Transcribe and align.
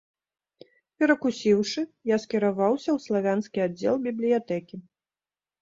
Перакусіўшы, 1.01 1.81
я 2.13 2.17
скіраваўся 2.25 2.89
ў 2.97 3.07
славянскі 3.09 3.63
аддзел 3.67 3.95
бібліятэкі. 4.07 4.75